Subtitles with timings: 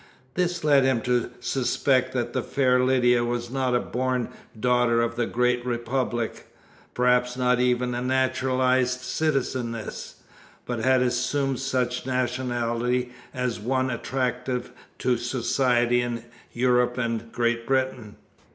[0.33, 5.15] This led him to suspect that the fair Lydia was not a born daughter of
[5.15, 6.47] the Great Republic,
[6.95, 10.15] perhaps not even a naturalised citizeness,
[10.65, 18.15] but had assumed such nationality as one attractive to society in Europe and Great Britain.